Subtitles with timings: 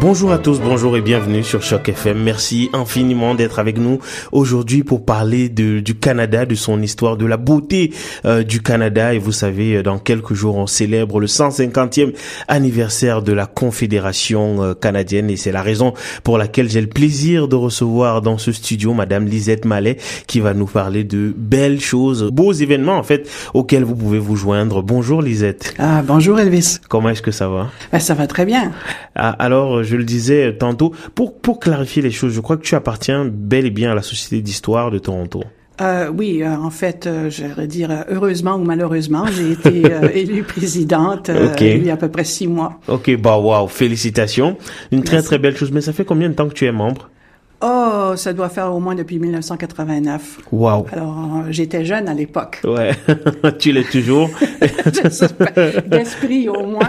[0.00, 2.22] Bonjour à tous, bonjour et bienvenue sur Choc FM.
[2.22, 3.98] Merci infiniment d'être avec nous
[4.30, 7.92] aujourd'hui pour parler de, du Canada, de son histoire, de la beauté
[8.24, 9.12] euh, du Canada.
[9.12, 12.12] Et vous savez, dans quelques jours, on célèbre le 150e
[12.46, 17.48] anniversaire de la Confédération euh, canadienne et c'est la raison pour laquelle j'ai le plaisir
[17.48, 19.96] de recevoir dans ce studio Madame Lisette Mallet
[20.28, 24.36] qui va nous parler de belles choses, beaux événements en fait auxquels vous pouvez vous
[24.36, 24.80] joindre.
[24.80, 25.74] Bonjour Lisette.
[25.76, 26.78] Ah, bonjour Elvis.
[26.88, 27.72] Comment est-ce que ça va?
[27.90, 28.70] Ben, Ça va très bien.
[29.16, 32.74] Ah, alors, je le disais tantôt, pour, pour clarifier les choses, je crois que tu
[32.74, 35.42] appartiens bel et bien à la Société d'histoire de Toronto.
[35.80, 39.82] Euh, oui, euh, en fait, euh, j'allais dire euh, heureusement ou malheureusement, j'ai été
[40.14, 42.80] élue présidente il y a à peu près six mois.
[42.88, 44.56] Ok, bah wow, félicitations,
[44.90, 45.70] une très très belle chose.
[45.70, 47.10] Mais ça fait combien de temps que tu es membre?
[47.60, 50.38] Oh, ça doit faire au moins depuis 1989.
[50.52, 50.86] Wow.
[50.92, 52.60] Alors, j'étais jeune à l'époque.
[52.64, 52.92] Ouais,
[53.58, 54.30] tu l'es toujours.
[55.86, 56.88] D'esprit au moins.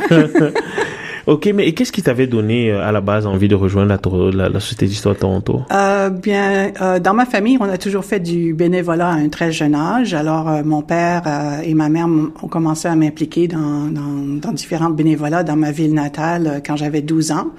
[1.30, 3.96] Ok, mais qu'est-ce qui t'avait donné euh, à la base envie de rejoindre
[4.32, 5.62] la, la, Société d'histoire de Toronto?
[5.72, 9.52] Euh, Bien, euh, dans ma famille, on a toujours fait du bénévolat à un très
[9.52, 10.16] jeune âge.
[10.16, 14.52] Alors, euh, mon père euh, et ma mère ont commencé à m'impliquer dans, dans, dans
[14.52, 17.52] différents bénévolats dans ma ville natale quand j'avais 12 ans.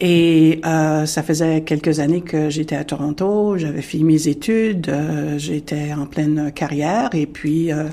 [0.00, 5.38] Et euh, ça faisait quelques années que j'étais à Toronto, j'avais fini mes études, euh,
[5.38, 7.84] j'étais en pleine carrière et puis euh,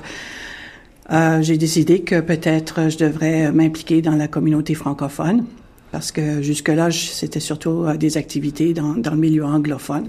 [1.10, 5.44] euh, j'ai décidé que peut-être je devrais m'impliquer dans la communauté francophone
[5.90, 10.08] parce que jusque-là, c'était surtout euh, des activités dans, dans, le milieu anglophone.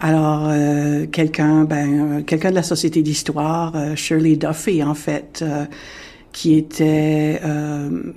[0.00, 5.44] Alors, euh, quelqu'un, ben, quelqu'un de la Société d'histoire, Shirley Duffy, en fait,
[6.32, 7.40] qui était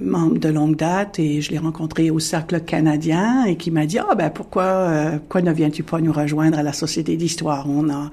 [0.02, 4.00] membre de longue date, et je l'ai rencontré au Cercle canadien, et qui m'a dit,
[4.00, 7.68] ah ben pourquoi, pourquoi ne viens-tu pas nous rejoindre à la Société d'histoire?
[7.70, 8.10] On a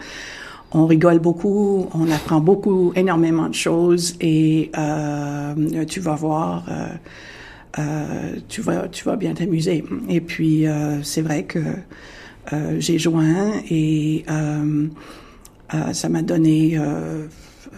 [0.74, 6.86] on rigole beaucoup, on apprend beaucoup, énormément de choses et euh, tu vas voir, euh,
[7.78, 9.84] euh, tu vas, tu vas bien t'amuser.
[10.08, 10.64] Et puis
[11.02, 11.60] c'est vrai que
[12.78, 14.24] j'ai joint et
[15.92, 16.78] ça m'a donné,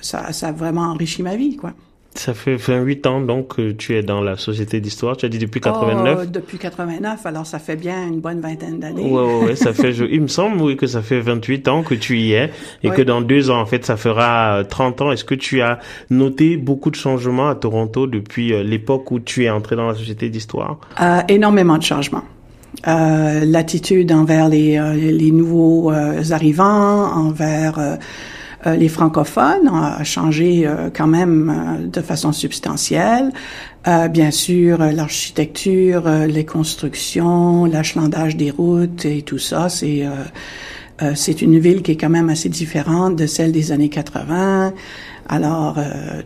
[0.01, 1.73] ça, ça a vraiment enrichi ma vie, quoi.
[2.15, 5.17] Ça fait 28 ans donc que tu es dans la société d'histoire.
[5.17, 6.19] Tu as dit depuis 89.
[6.23, 9.11] Oh, depuis 89, alors ça fait bien une bonne vingtaine d'années.
[9.11, 9.93] Ouais, ouais, ouais, ça fait.
[9.95, 12.51] Je, il me semble oui que ça fait 28 ans que tu y es
[12.83, 15.13] et que dans deux ans en fait ça fera 30 ans.
[15.13, 15.81] Est-ce que tu as
[16.11, 19.95] noté beaucoup de changements à Toronto depuis euh, l'époque où tu es entré dans la
[19.95, 20.79] société d'histoire?
[21.01, 22.23] Euh, Énormément de changements.
[22.87, 27.99] Euh, L'attitude envers les, euh, les nouveaux euh, arrivants, envers
[28.67, 33.33] euh, les francophones a changé euh, quand même euh, de façon substantielle.
[34.11, 40.05] bien sûr, l'architecture, les constructions, l'achalandage des routes et tout ça, c'est
[41.15, 44.73] c'est une ville qui est quand même assez différente de celle des années 80.
[45.29, 45.77] Alors,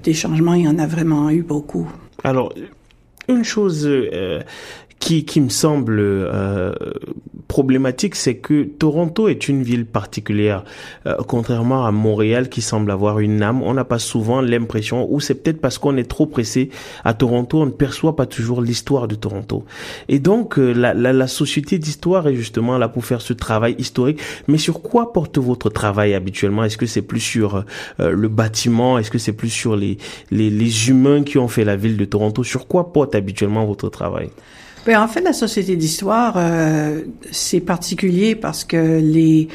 [0.05, 1.91] des changements, il y en a vraiment eu beaucoup.
[2.22, 2.53] Alors,
[3.28, 4.41] une chose euh,
[5.00, 6.72] qui, qui me semble euh,
[7.48, 10.64] problématique, c'est que Toronto est une ville particulière,
[11.06, 13.62] euh, contrairement à Montréal qui semble avoir une âme.
[13.62, 16.70] On n'a pas souvent l'impression, ou c'est peut-être parce qu'on est trop pressé
[17.04, 19.64] à Toronto, on ne perçoit pas toujours l'histoire de Toronto.
[20.08, 23.75] Et donc euh, la, la, la, société d'histoire est justement là pour faire ce travail
[23.78, 24.20] historique.
[24.47, 26.64] Mais sur quoi porte votre travail habituellement?
[26.64, 27.64] Est-ce que c'est plus sur
[28.00, 28.98] euh, le bâtiment?
[28.98, 29.98] Est-ce que c'est plus sur les,
[30.31, 32.44] les, les humains qui ont fait la ville de Toronto?
[32.44, 34.31] Sur quoi porte habituellement votre travail?
[34.88, 39.49] Bien, en fait, la Société d'histoire, euh, c'est particulier parce que les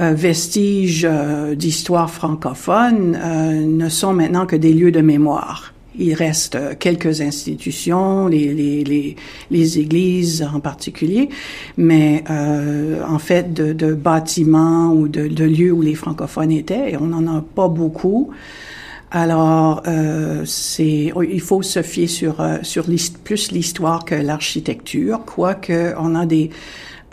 [0.00, 5.74] euh, vestiges euh, d'histoire francophone euh, ne sont maintenant que des lieux de mémoire.
[5.98, 9.16] Il reste quelques institutions, les, les, les,
[9.50, 11.28] les églises en particulier,
[11.76, 17.08] mais en fait, de, de bâtiments ou de, de, lieux où les francophones étaient, on
[17.08, 18.30] n'en a pas beaucoup.
[19.14, 20.46] Alors, euh,
[20.78, 22.86] il faut se fier sur euh, sur
[23.24, 26.48] plus l'histoire que l'architecture, quoique on a des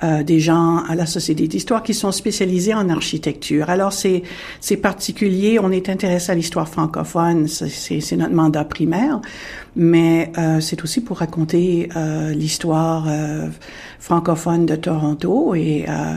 [0.01, 3.69] euh, des gens à la Société d'histoire qui sont spécialisés en architecture.
[3.69, 5.59] Alors c'est particulier.
[5.59, 9.19] On est intéressé à l'histoire francophone, c'est c'est notre mandat primaire,
[9.75, 13.49] mais euh, c'est aussi pour raconter euh, l'histoire euh,
[13.99, 16.15] francophone de Toronto et euh,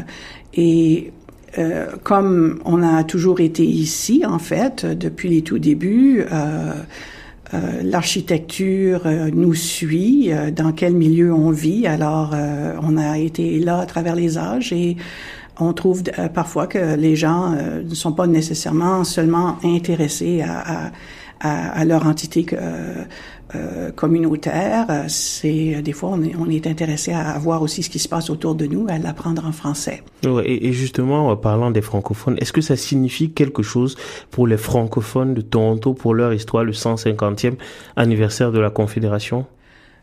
[0.55, 1.13] et
[1.59, 6.73] euh, comme on a toujours été ici, en fait, depuis les tout débuts, euh,
[7.55, 11.87] euh, l'architecture euh, nous suit, euh, dans quel milieu on vit.
[11.87, 12.35] Alors,
[12.83, 14.97] on a été là à travers les âges et
[15.61, 16.03] on trouve
[16.35, 20.91] parfois que les gens ne sont pas nécessairement seulement intéressés à, à
[21.43, 25.05] à, leur entité euh, communautaire.
[25.09, 28.31] C'est des fois on est, on est intéressé à voir aussi ce qui se passe
[28.31, 30.03] autour de nous, à l'apprendre en français.
[30.25, 33.97] et, et, justement, parlant des francophones, est-ce que ça signifie quelque chose
[34.31, 37.55] pour les francophones de Toronto pour leur histoire, le 150e
[37.97, 39.47] anniversaire de la Confédération?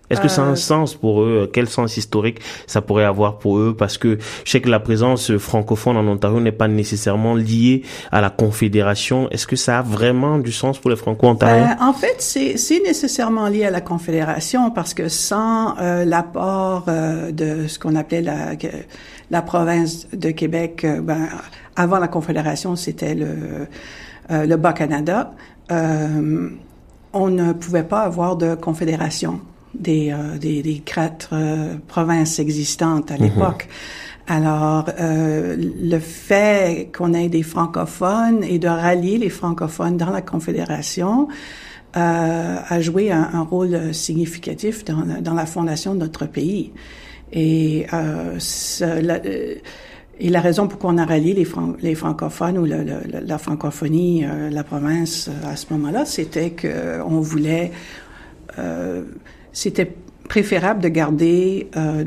[0.09, 1.49] Est-ce que ça a un euh, sens pour eux?
[1.53, 3.75] Quel sens historique ça pourrait avoir pour eux?
[3.77, 8.21] Parce que je sais que la présence francophone en Ontario n'est pas nécessairement liée à
[8.21, 9.29] la Confédération.
[9.29, 11.77] Est-ce que ça a vraiment du sens pour les Franco-Ontariens?
[11.79, 16.85] Euh, En fait, c'est nécessairement lié à la Confédération parce que sans euh, l'apport
[17.31, 18.53] de ce qu'on appelait la,
[19.29, 21.27] la province de Québec, ben,
[21.75, 23.67] avant la Confédération, c'était le,
[24.29, 25.33] le Bas-Canada.
[25.69, 29.39] on ne pouvait pas avoir de confédération
[29.73, 33.23] des, euh, des, des quatre euh, provinces existantes à mhm.
[33.23, 33.67] l'époque.
[34.29, 40.21] Alors, euh, le fait qu'on ait des francophones et de rallier les francophones dans la
[40.21, 41.27] Confédération
[41.97, 46.71] euh, a joué un, un, rôle significatif dans la, dans la fondation de notre pays.
[47.33, 48.37] Et, euh,
[49.01, 51.47] la, et la raison pourquoi on a rallié les,
[51.81, 52.85] les francophones ou le,
[53.25, 57.71] la francophonie, la province à ce moment-là, c'était qu'on voulait
[59.59, 59.91] c'était
[60.29, 62.03] préférable de garder euh,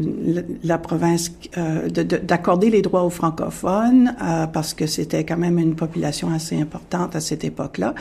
[0.62, 5.74] la province, euh, d'accorder les droits aux francophones euh, parce que c'était quand même une
[5.74, 7.94] population assez importante à cette époque-là.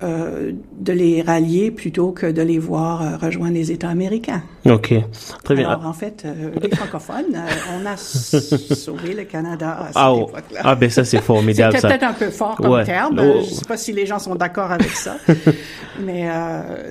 [0.00, 4.44] Euh, de les rallier plutôt que de les voir euh, rejoindre les États américains.
[4.64, 4.94] OK.
[5.42, 5.68] Très bien.
[5.68, 7.36] Alors, en fait, euh, les francophones,
[7.74, 10.28] on a sauvé le Canada à cette ah, oh.
[10.28, 10.60] époque-là.
[10.62, 11.74] Ah, ben ça, c'est formidable.
[11.74, 13.18] C'était peut-être un peu fort comme terme.
[13.20, 13.40] Oh.
[13.44, 15.16] Je sais pas si les gens sont d'accord avec ça,
[16.00, 16.28] mais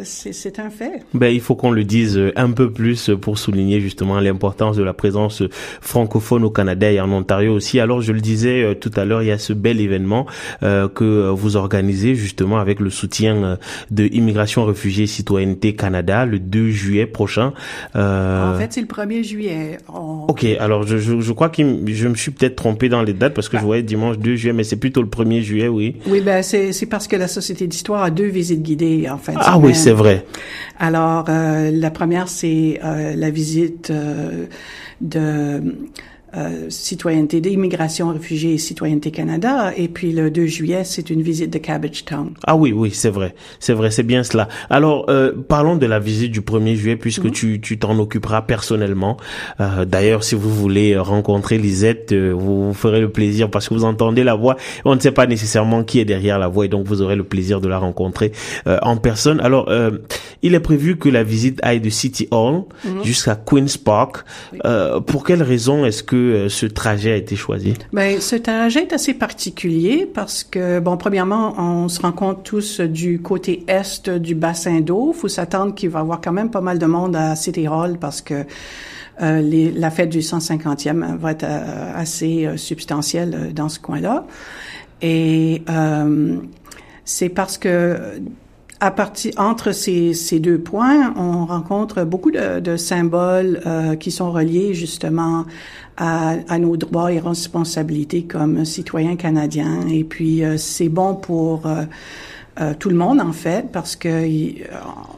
[0.04, 1.04] c'est un fait.
[1.14, 4.94] Ben, il faut qu'on le dise un peu plus pour souligner justement l'importance de la
[4.94, 5.44] présence
[5.80, 7.80] francophone au Canada et en Ontario aussi.
[7.80, 10.26] Alors, je le disais tout à l'heure, il y a ce bel événement
[10.62, 13.56] que vous organisez justement avec le soutien euh,
[13.92, 17.54] de Immigration, Réfugiés, Citoyenneté Canada le 2 juillet prochain.
[17.96, 18.56] Euh...
[18.56, 19.78] En fait, c'est le 1er juillet.
[19.88, 23.34] Ok, alors je, je, je crois que je me suis peut-être trompé dans les dates
[23.34, 23.66] parce que je ah.
[23.66, 25.98] voyais dimanche 2 juillet, mais c'est plutôt le 1er juillet, oui.
[26.08, 29.36] Oui, ben c'est parce que la Société d'Histoire a deux visites guidées en fait.
[29.36, 30.26] Ah oui, c'est vrai.
[30.80, 33.92] Alors, euh, la première, c'est euh, la visite
[35.02, 35.62] de
[36.38, 39.74] euh, citoyenneté d'immigration, réfugiés et citoyenneté Canada.
[39.76, 42.32] Et puis le 2 juillet, c'est une visite de Cabbage Town.
[42.46, 43.36] Ah oui, oui, c'est vrai.
[43.60, 44.48] C'est vrai, c'est bien cela.
[44.70, 47.32] Alors, euh, parlons de la visite du 1er juillet, puisque mhm.
[47.32, 49.18] tu tu t'en occuperas personnellement.
[49.60, 53.74] Euh, D'ailleurs, si vous voulez rencontrer Lisette, euh, vous, vous, ferez le plaisir parce que
[53.74, 54.58] vous entendez la voix.
[54.86, 57.24] On ne sait pas nécessairement qui est derrière la voix et donc vous aurez le
[57.24, 58.32] plaisir de la rencontrer
[58.68, 59.40] euh, en personne.
[59.42, 59.70] Alors,
[60.42, 63.04] il est prévu que la visite aille de City Hall mhm.
[63.04, 64.24] jusqu'à Queen's Park.
[65.08, 67.74] pour quelle raison est-ce que euh, ce trajet a été choisi?
[67.94, 73.22] Ben, ce trajet est assez particulier parce que, bon, premièrement, on se rencontre tous du
[73.22, 75.14] côté est du bassin d'eau.
[75.14, 77.98] faut s'attendre qu'il va y avoir quand même pas mal de monde à City Hall
[78.00, 78.46] parce que
[79.22, 84.26] euh, la fête du 150e va être euh, assez substantielle dans ce coin-là.
[85.02, 85.64] Et
[87.06, 88.20] c'est parce que
[88.80, 93.62] à partir entre ces, deux points, on rencontre beaucoup de, symboles
[94.00, 95.46] qui sont reliés justement
[95.98, 99.88] à, à, nos droits et responsabilités comme citoyens canadiens.
[99.88, 101.84] Et puis euh, c'est bon pour euh,
[102.60, 104.26] euh, tout le monde en fait parce que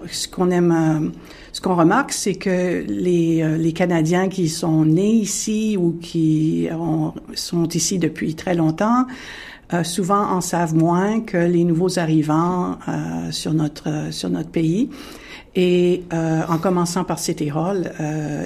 [0.09, 1.11] ce qu'on aime,
[1.51, 7.13] ce qu'on remarque, c'est que les, les Canadiens qui sont nés ici ou qui ont,
[7.35, 9.05] sont ici depuis très longtemps
[9.71, 14.89] euh, souvent en savent moins que les nouveaux arrivants euh, sur notre sur notre pays.
[15.55, 17.91] Et euh, en commençant par City Hall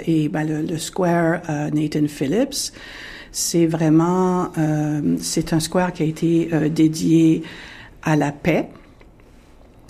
[0.06, 1.42] et ben, le, le, square
[1.74, 2.72] Nathan Phillips,
[3.32, 4.52] c'est vraiment
[5.20, 7.44] c'est un square qui a été dédié
[8.04, 8.70] à la paix.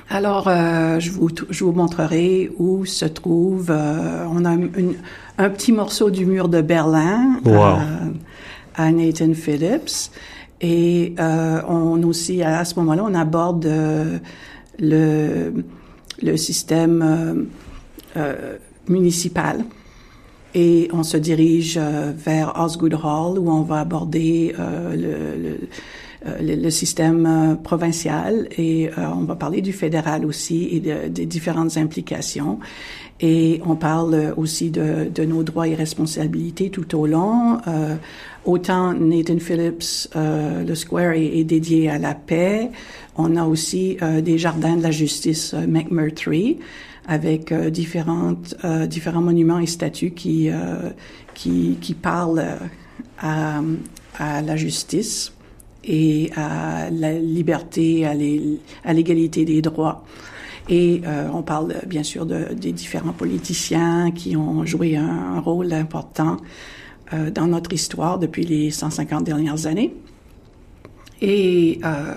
[0.09, 3.69] Alors, je, vous, je vous montrerai où se trouve.
[3.69, 4.95] on a une,
[5.37, 7.39] un petit morceau du mur de Berlin
[8.75, 10.11] à Nathan Phillips.
[10.61, 14.17] Et euh, on aussi, à ce moment-là, on aborde euh,
[14.79, 15.53] le,
[16.23, 19.65] le système euh, euh, municipal
[20.55, 25.57] et on se dirige euh, vers Osgood Hall où on va aborder le,
[26.39, 32.59] le, le, système provincial et on va parler du fédéral aussi et des différentes implications.
[33.19, 37.57] Et on parle aussi de, de, nos droits et responsabilités tout au long.
[38.45, 42.69] Autant Nathan Phillips, le square est, dédié à la paix.
[43.15, 46.59] On a aussi euh, des jardins de la justice euh, McMurtry
[47.07, 50.49] avec euh, différentes, euh, différents monuments et statues qui,
[51.33, 52.45] qui, qui parlent
[53.19, 53.61] à,
[54.17, 55.33] à la justice
[55.83, 60.05] et à la liberté, à l'égalité des droits.
[60.69, 65.73] Et euh, on parle bien sûr de, des différents politiciens qui ont joué un, rôle
[65.73, 66.37] important
[67.11, 69.93] euh, dans notre histoire depuis les 150 dernières années.
[71.23, 72.13] Et euh,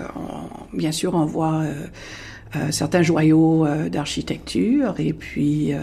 [0.73, 1.63] bien sûr, on voit
[2.71, 5.73] certains joyaux d'architecture et puis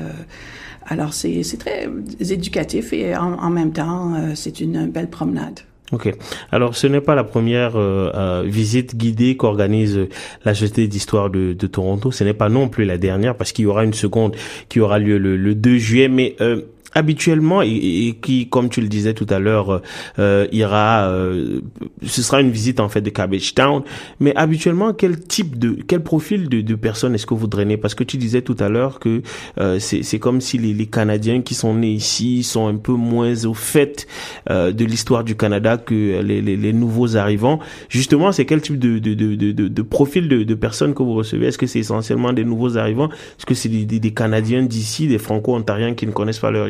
[0.86, 1.88] alors c'est très
[2.20, 5.60] éducatif et en, en même temps c'est une belle promenade.
[5.92, 6.12] Ok.
[6.50, 10.08] Alors, ce n'est pas la première euh, euh, visite guidée qu'organise
[10.44, 12.10] la Société d'histoire de, de, Toronto.
[12.10, 14.34] Ce n'est pas non plus la dernière parce qu'il y aura une seconde
[14.68, 16.08] qui aura lieu le, le 2 juillet.
[16.08, 16.62] Mais euh,
[16.92, 19.82] habituellement et, qui, comme tu le disais tout à l'heure,
[20.18, 21.60] euh, ira, euh,
[22.04, 23.82] ce sera une visite en fait de Cabbage Town.
[24.20, 27.76] Mais habituellement, quel type de, quel profil de, de personnes est-ce que vous drainez?
[27.76, 29.22] Parce que tu disais tout à l'heure que
[29.58, 33.44] euh, c'est comme si les, les, Canadiens qui sont nés ici sont un peu moins
[33.46, 34.06] au fait
[34.50, 37.58] euh, de l'histoire du Canada que les, les, les, nouveaux arrivants.
[37.88, 41.14] Justement, c'est quel type de, de, de, de, de profil de, de personnes que vous
[41.14, 41.46] recevez?
[41.46, 43.08] Est-ce que c'est essentiellement des nouveaux arrivants?
[43.08, 46.68] Est-ce que c'est des, des, Canadiens d'ici, des Franco-Ontariens qui ne connaissent pas leur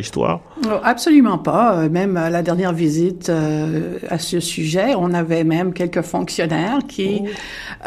[0.82, 1.76] Absolument pas.
[1.76, 6.80] Euh, même à la dernière visite euh, à ce sujet, on avait même quelques fonctionnaires
[6.88, 7.28] qui oh.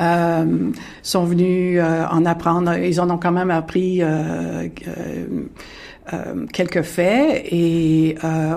[0.02, 0.72] euh,
[1.02, 2.78] sont venus en apprendre.
[2.78, 4.02] Ils en ont quand même appris
[6.54, 8.16] quelques faits et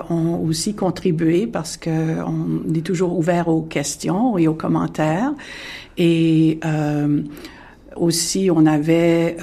[0.09, 5.33] ont aussi contribué parce que on est toujours ouvert aux questions et aux commentaires.
[5.97, 6.59] Et
[7.95, 9.35] aussi, on avait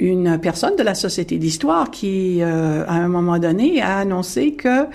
[0.00, 4.86] une personne de la Société d'histoire qui, euh, à un moment donné, a annoncé que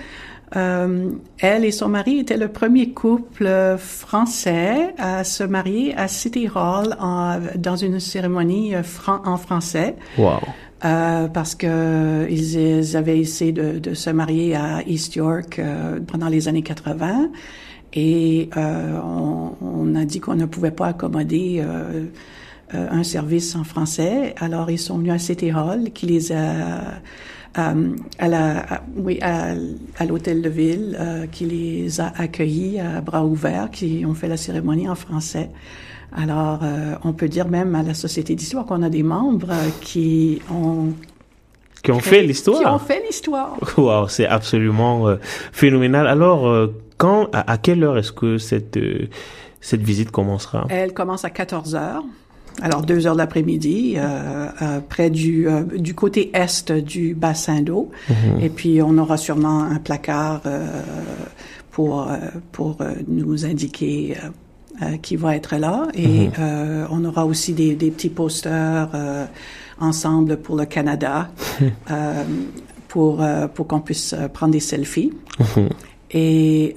[0.54, 3.48] euh, elle et son mari étaient le premier couple
[3.78, 8.82] français à se marier à City Hall en, dans une cérémonie euh,
[9.24, 9.96] en français.
[10.18, 10.40] Wow.
[10.84, 16.28] Euh, parce que ils, avaient essayé de, de, se marier à East York euh, pendant
[16.28, 17.30] les années 80
[17.94, 21.64] et euh, on, on, a dit qu'on ne pouvait pas accommoder
[22.74, 24.34] euh, un service en français.
[24.40, 26.94] Alors, ils sont venus à City Hall, qui les a
[27.58, 29.54] euh, à la, oui, à,
[29.98, 34.26] à l'hôtel de ville, euh, qui les a accueillis à bras ouverts, qui ont fait
[34.26, 35.50] la cérémonie en français.
[36.16, 36.60] Alors,
[37.04, 40.92] on peut dire même à la Société d'histoire qu'on a des membres qui ont
[41.82, 42.60] qui ont fait l'histoire.
[42.60, 43.56] Qui ont fait l'histoire.
[43.76, 45.16] Wow, c'est absolument
[45.52, 46.06] phénoménal.
[46.06, 48.78] Alors, quand, à, à, quelle heure est-ce que cette
[49.60, 50.66] cette visite commencera?
[50.70, 52.04] Elle commence à 14 heures.
[52.62, 57.60] Alors deux heures de l'après-midi, euh, euh, près du euh, du côté est du bassin
[57.60, 58.40] d'eau, mhm.
[58.40, 60.66] et puis on aura sûrement un placard euh,
[61.70, 62.08] pour
[62.52, 64.16] pour nous indiquer
[65.02, 66.86] qui va être là, et mhm.
[66.90, 68.88] on aura aussi des, des petits posters
[69.78, 71.28] ensemble pour le Canada,
[72.88, 73.22] pour
[73.54, 75.68] pour qu'on puisse prendre des selfies, mhm.
[76.12, 76.76] et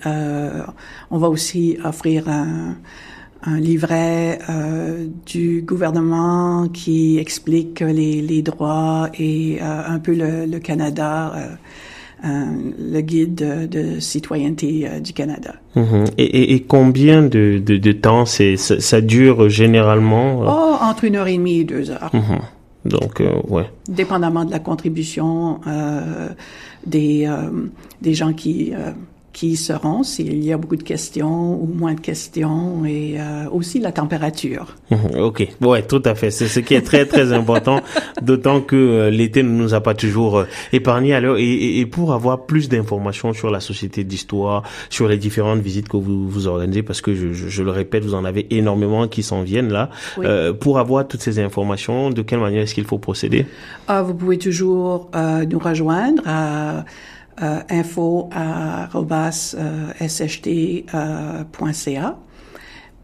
[1.09, 2.75] on va aussi offrir un
[3.43, 10.45] un livret euh, du gouvernement qui explique les, les droits et euh, un peu le,
[10.45, 11.47] le Canada, euh,
[12.25, 12.45] euh
[12.77, 15.55] le guide de, de citoyenneté euh, du Canada.
[15.75, 16.05] Mm-hmm.
[16.17, 20.41] et, et, et, combien de, de, de temps ça, ça, dure généralement?
[20.41, 22.11] Oh, entre une heure et demie et deux heures.
[22.13, 22.89] Mm-hmm.
[22.89, 23.69] Donc, ouais.
[23.87, 25.59] Dépendamment de la contribution
[26.87, 27.29] des,
[28.01, 28.71] des gens qui
[29.33, 33.79] qui seront s'il y a beaucoup de questions ou moins de questions et euh, aussi
[33.79, 34.75] la température.
[35.17, 36.31] ok, ouais, tout à fait.
[36.31, 37.81] C'est ce qui est très très important,
[38.21, 41.13] d'autant que euh, l'été ne nous a pas toujours euh, épargné.
[41.13, 45.87] Alors, et, et, pour avoir plus d'informations sur la société d'histoire, sur les différentes visites
[45.87, 49.07] que vous vous organisez, parce que je, je, je le répète, vous en avez énormément
[49.07, 49.89] qui s'en viennent là.
[50.17, 50.25] Oui.
[50.25, 53.45] Euh, pour avoir toutes ces informations, de quelle manière est-ce qu'il faut procéder?
[53.87, 56.85] Ah, Vous pouvez toujours nous rejoindre à
[57.41, 58.29] euh, info
[60.07, 60.89] sht.ca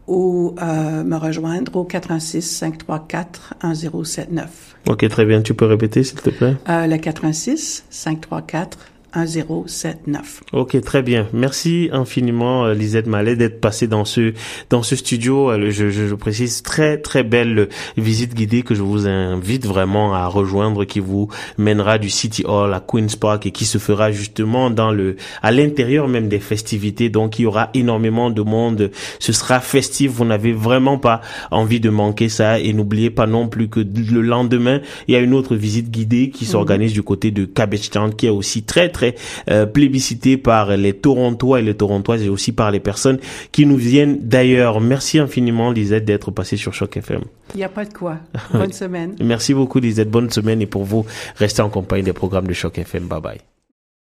[0.06, 4.76] ou euh, me rejoindre au 86 534 1079.
[4.88, 5.42] Ok, très bien.
[5.42, 6.56] Tu peux répéter, s'il te plaît?
[6.68, 8.78] Euh, le 86 534
[9.16, 10.42] 1079.
[10.52, 11.26] Ok, très bien.
[11.32, 14.34] Merci infiniment, euh, Lisette Mallet, d'être passée dans ce
[14.70, 15.50] dans ce studio.
[15.50, 20.14] Euh, je, je, je, précise très très belle visite guidée que je vous invite vraiment
[20.14, 24.12] à rejoindre, qui vous mènera du City Hall à Queens Park et qui se fera
[24.12, 27.08] justement dans le à l'intérieur même des festivités.
[27.08, 28.90] Donc il y aura énormément de monde.
[29.18, 30.10] Ce sera festif.
[30.10, 31.20] Vous n'avez vraiment pas
[31.50, 32.58] envie de manquer ça.
[32.60, 36.30] Et n'oubliez pas non plus que le lendemain, il y a une autre visite guidée
[36.30, 36.94] qui s'organise mmh.
[36.94, 41.60] du côté de Cabbage Town, qui est aussi très très euh, plébiscité par les Torontois
[41.60, 43.18] et les Torontoises et aussi par les personnes
[43.52, 44.80] qui nous viennent d'ailleurs.
[44.80, 47.22] Merci infiniment Lisette d'être passée sur Choc FM.
[47.54, 48.18] Il n'y a pas de quoi.
[48.52, 49.14] Bonne semaine.
[49.22, 50.10] Merci beaucoup Lisette.
[50.10, 51.04] Bonne semaine et pour vous,
[51.36, 53.06] restez en compagnie des programmes de Choc FM.
[53.06, 53.55] Bye bye.